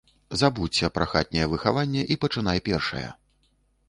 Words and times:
Забудзься 0.41 0.87
пра 0.95 1.05
хатняе 1.11 1.45
выхаванне 1.51 2.05
і 2.15 2.17
пачынай 2.25 2.63
першая. 2.71 3.05